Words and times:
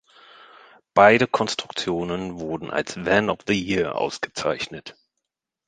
Beide 0.95 1.27
Konstruktionen 1.27 2.39
wurden 2.39 2.71
als 2.71 2.97
Van 3.05 3.29
of 3.29 3.37
the 3.47 3.53
Year 3.53 3.93
ausgezeichnet. 3.95 4.97